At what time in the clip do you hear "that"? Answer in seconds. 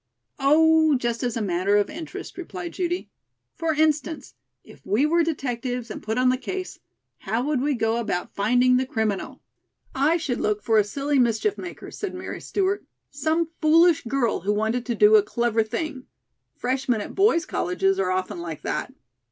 18.63-18.91